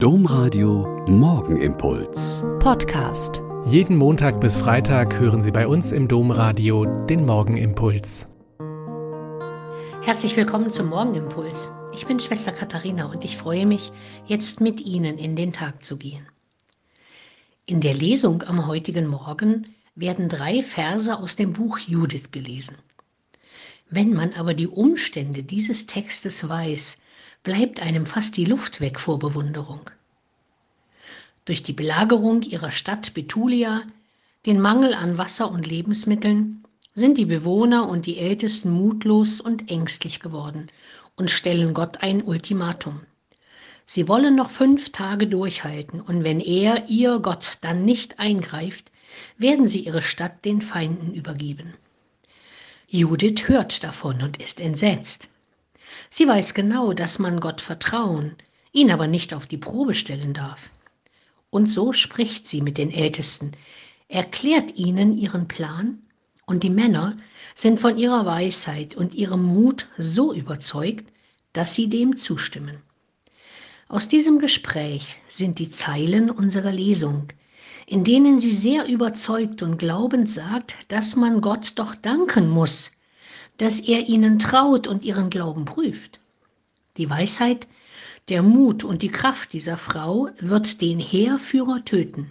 Domradio 0.00 1.04
Morgenimpuls. 1.08 2.44
Podcast. 2.60 3.42
Jeden 3.66 3.96
Montag 3.96 4.40
bis 4.40 4.56
Freitag 4.56 5.18
hören 5.18 5.42
Sie 5.42 5.50
bei 5.50 5.66
uns 5.66 5.90
im 5.90 6.06
Domradio 6.06 6.84
den 6.84 7.26
Morgenimpuls. 7.26 8.28
Herzlich 10.02 10.36
willkommen 10.36 10.70
zum 10.70 10.90
Morgenimpuls. 10.90 11.72
Ich 11.92 12.06
bin 12.06 12.20
Schwester 12.20 12.52
Katharina 12.52 13.06
und 13.06 13.24
ich 13.24 13.36
freue 13.36 13.66
mich, 13.66 13.90
jetzt 14.24 14.60
mit 14.60 14.80
Ihnen 14.80 15.18
in 15.18 15.34
den 15.34 15.52
Tag 15.52 15.84
zu 15.84 15.98
gehen. 15.98 16.24
In 17.66 17.80
der 17.80 17.94
Lesung 17.94 18.44
am 18.44 18.68
heutigen 18.68 19.08
Morgen 19.08 19.74
werden 19.96 20.28
drei 20.28 20.62
Verse 20.62 21.18
aus 21.18 21.34
dem 21.34 21.54
Buch 21.54 21.76
Judith 21.80 22.30
gelesen. 22.30 22.76
Wenn 23.90 24.12
man 24.12 24.32
aber 24.34 24.54
die 24.54 24.68
Umstände 24.68 25.42
dieses 25.42 25.86
Textes 25.86 26.48
weiß, 26.48 26.98
bleibt 27.48 27.80
einem 27.80 28.04
fast 28.04 28.36
die 28.36 28.44
Luft 28.44 28.82
weg 28.82 29.00
vor 29.00 29.18
Bewunderung. 29.18 29.88
Durch 31.46 31.62
die 31.62 31.72
Belagerung 31.72 32.42
ihrer 32.42 32.70
Stadt 32.70 33.14
Betulia, 33.14 33.84
den 34.44 34.60
Mangel 34.60 34.92
an 34.92 35.16
Wasser 35.16 35.50
und 35.50 35.66
Lebensmitteln, 35.66 36.62
sind 36.92 37.16
die 37.16 37.24
Bewohner 37.24 37.88
und 37.88 38.04
die 38.04 38.18
Ältesten 38.18 38.70
mutlos 38.70 39.40
und 39.40 39.70
ängstlich 39.70 40.20
geworden 40.20 40.70
und 41.16 41.30
stellen 41.30 41.72
Gott 41.72 42.02
ein 42.02 42.22
Ultimatum. 42.22 43.00
Sie 43.86 44.08
wollen 44.08 44.36
noch 44.36 44.50
fünf 44.50 44.92
Tage 44.92 45.26
durchhalten, 45.26 46.02
und 46.02 46.24
wenn 46.24 46.40
er, 46.40 46.90
ihr 46.90 47.18
Gott, 47.18 47.56
dann 47.62 47.86
nicht 47.86 48.18
eingreift, 48.18 48.92
werden 49.38 49.68
sie 49.68 49.86
ihre 49.86 50.02
Stadt 50.02 50.44
den 50.44 50.60
Feinden 50.60 51.14
übergeben. 51.14 51.72
Judith 52.88 53.48
hört 53.48 53.82
davon 53.82 54.20
und 54.20 54.38
ist 54.38 54.60
entsetzt. 54.60 55.30
Sie 56.10 56.26
weiß 56.26 56.54
genau, 56.54 56.92
dass 56.92 57.18
man 57.18 57.40
Gott 57.40 57.60
vertrauen, 57.60 58.36
ihn 58.72 58.90
aber 58.90 59.06
nicht 59.06 59.34
auf 59.34 59.46
die 59.46 59.56
Probe 59.56 59.94
stellen 59.94 60.34
darf. 60.34 60.70
Und 61.50 61.70
so 61.70 61.92
spricht 61.92 62.46
sie 62.46 62.60
mit 62.60 62.78
den 62.78 62.90
Ältesten, 62.90 63.52
erklärt 64.08 64.76
ihnen 64.76 65.16
ihren 65.16 65.48
Plan, 65.48 66.02
und 66.46 66.62
die 66.62 66.70
Männer 66.70 67.18
sind 67.54 67.78
von 67.78 67.98
ihrer 67.98 68.24
Weisheit 68.24 68.94
und 68.94 69.14
ihrem 69.14 69.42
Mut 69.42 69.86
so 69.98 70.32
überzeugt, 70.32 71.06
dass 71.52 71.74
sie 71.74 71.88
dem 71.88 72.16
zustimmen. 72.16 72.78
Aus 73.88 74.08
diesem 74.08 74.38
Gespräch 74.38 75.18
sind 75.28 75.58
die 75.58 75.70
Zeilen 75.70 76.30
unserer 76.30 76.72
Lesung, 76.72 77.28
in 77.86 78.04
denen 78.04 78.38
sie 78.38 78.52
sehr 78.52 78.86
überzeugt 78.86 79.62
und 79.62 79.78
glaubend 79.78 80.30
sagt, 80.30 80.74
dass 80.88 81.16
man 81.16 81.40
Gott 81.40 81.72
doch 81.76 81.94
danken 81.94 82.48
muss, 82.48 82.92
dass 83.58 83.80
er 83.80 84.08
ihnen 84.08 84.38
traut 84.38 84.86
und 84.86 85.04
ihren 85.04 85.30
Glauben 85.30 85.64
prüft. 85.64 86.20
Die 86.96 87.10
Weisheit, 87.10 87.68
der 88.28 88.42
Mut 88.42 88.84
und 88.84 89.02
die 89.02 89.10
Kraft 89.10 89.52
dieser 89.52 89.76
Frau 89.76 90.28
wird 90.38 90.80
den 90.80 90.98
Heerführer 90.98 91.84
töten, 91.84 92.30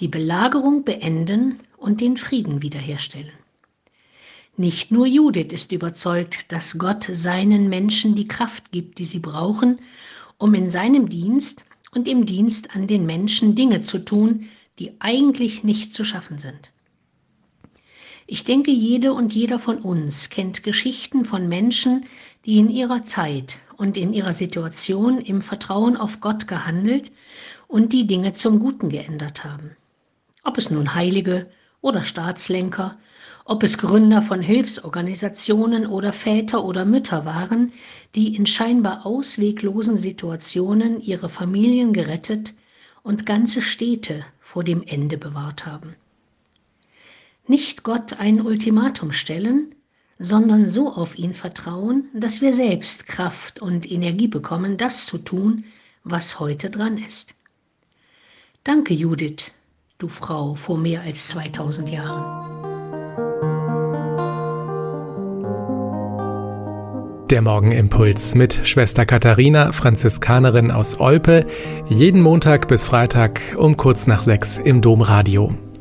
die 0.00 0.08
Belagerung 0.08 0.84
beenden 0.84 1.58
und 1.76 2.00
den 2.00 2.16
Frieden 2.16 2.62
wiederherstellen. 2.62 3.32
Nicht 4.56 4.90
nur 4.90 5.06
Judith 5.06 5.52
ist 5.52 5.72
überzeugt, 5.72 6.52
dass 6.52 6.78
Gott 6.78 7.08
seinen 7.10 7.68
Menschen 7.68 8.14
die 8.14 8.28
Kraft 8.28 8.70
gibt, 8.70 8.98
die 8.98 9.04
sie 9.06 9.18
brauchen, 9.18 9.78
um 10.36 10.54
in 10.54 10.70
seinem 10.70 11.08
Dienst 11.08 11.64
und 11.92 12.06
im 12.06 12.26
Dienst 12.26 12.74
an 12.76 12.86
den 12.86 13.06
Menschen 13.06 13.54
Dinge 13.54 13.82
zu 13.82 13.98
tun, 13.98 14.48
die 14.78 14.92
eigentlich 14.98 15.64
nicht 15.64 15.94
zu 15.94 16.04
schaffen 16.04 16.38
sind. 16.38 16.70
Ich 18.26 18.44
denke, 18.44 18.70
jede 18.70 19.12
und 19.12 19.34
jeder 19.34 19.58
von 19.58 19.78
uns 19.78 20.30
kennt 20.30 20.62
Geschichten 20.62 21.24
von 21.24 21.48
Menschen, 21.48 22.04
die 22.44 22.58
in 22.58 22.70
ihrer 22.70 23.04
Zeit 23.04 23.58
und 23.76 23.96
in 23.96 24.12
ihrer 24.12 24.32
Situation 24.32 25.18
im 25.18 25.42
Vertrauen 25.42 25.96
auf 25.96 26.20
Gott 26.20 26.46
gehandelt 26.46 27.10
und 27.66 27.92
die 27.92 28.06
Dinge 28.06 28.32
zum 28.32 28.60
Guten 28.60 28.90
geändert 28.90 29.44
haben. 29.44 29.76
Ob 30.44 30.56
es 30.56 30.70
nun 30.70 30.94
Heilige 30.94 31.50
oder 31.80 32.04
Staatslenker, 32.04 32.96
ob 33.44 33.64
es 33.64 33.76
Gründer 33.76 34.22
von 34.22 34.40
Hilfsorganisationen 34.40 35.86
oder 35.86 36.12
Väter 36.12 36.64
oder 36.64 36.84
Mütter 36.84 37.24
waren, 37.24 37.72
die 38.14 38.36
in 38.36 38.46
scheinbar 38.46 39.04
ausweglosen 39.04 39.96
Situationen 39.96 41.00
ihre 41.00 41.28
Familien 41.28 41.92
gerettet 41.92 42.54
und 43.02 43.26
ganze 43.26 43.62
Städte 43.62 44.24
vor 44.40 44.62
dem 44.62 44.84
Ende 44.84 45.18
bewahrt 45.18 45.66
haben 45.66 45.96
nicht 47.46 47.82
Gott 47.82 48.14
ein 48.14 48.40
Ultimatum 48.40 49.12
stellen, 49.12 49.74
sondern 50.18 50.68
so 50.68 50.92
auf 50.92 51.18
ihn 51.18 51.34
vertrauen, 51.34 52.04
dass 52.14 52.40
wir 52.40 52.52
selbst 52.52 53.06
Kraft 53.06 53.60
und 53.60 53.90
Energie 53.90 54.28
bekommen, 54.28 54.76
das 54.76 55.06
zu 55.06 55.18
tun, 55.18 55.64
was 56.04 56.38
heute 56.38 56.70
dran 56.70 56.98
ist. 56.98 57.34
Danke, 58.64 58.94
Judith, 58.94 59.50
du 59.98 60.08
Frau 60.08 60.54
vor 60.54 60.78
mehr 60.78 61.02
als 61.02 61.28
2000 61.28 61.90
Jahren. 61.90 62.42
Der 67.30 67.40
Morgenimpuls 67.40 68.34
mit 68.34 68.60
Schwester 68.68 69.06
Katharina, 69.06 69.72
Franziskanerin 69.72 70.70
aus 70.70 71.00
Olpe, 71.00 71.46
jeden 71.88 72.20
Montag 72.20 72.68
bis 72.68 72.84
Freitag 72.84 73.40
um 73.56 73.78
kurz 73.78 74.06
nach 74.06 74.22
sechs 74.22 74.58
im 74.58 74.82
Domradio. 74.82 75.50